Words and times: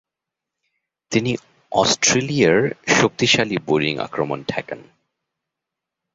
তিনি 1.11 1.31
অস্ট্রেলিয়ার 1.71 2.59
শক্তিশালী 2.99 3.57
বোলিং 3.65 3.95
আক্রমণ 3.99 4.39
ঠেকান। 4.47 4.81